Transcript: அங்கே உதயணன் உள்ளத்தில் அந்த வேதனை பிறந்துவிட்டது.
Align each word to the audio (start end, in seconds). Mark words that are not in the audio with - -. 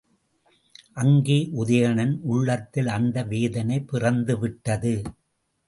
அங்கே 0.93 1.37
உதயணன் 1.53 2.15
உள்ளத்தில் 2.23 2.87
அந்த 2.87 3.23
வேதனை 3.23 3.79
பிறந்துவிட்டது. 3.91 4.95